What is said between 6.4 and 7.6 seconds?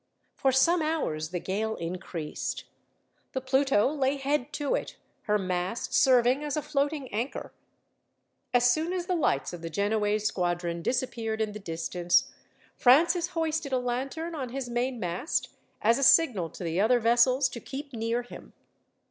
as a floating anchor.